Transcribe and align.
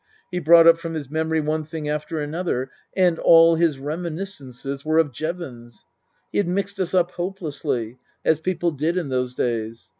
He 0.31 0.39
brought 0.39 0.65
up 0.65 0.79
from 0.79 0.95
his 0.95 1.11
memory 1.11 1.41
one 1.41 1.63
thing 1.63 1.87
after 1.87 2.19
another. 2.19 2.71
And 2.97 3.19
all 3.19 3.53
his 3.55 3.77
reminis 3.77 4.41
cences 4.41 4.83
were 4.83 4.97
of 4.97 5.11
Jevons. 5.11 5.85
He 6.31 6.39
had 6.39 6.47
mixed 6.47 6.79
us 6.79 6.95
up 6.95 7.11
hopelessly, 7.11 7.99
as 8.25 8.39
people 8.39 8.71
did 8.71 8.97
in 8.97 9.09
those 9.09 9.35
days. 9.35 9.89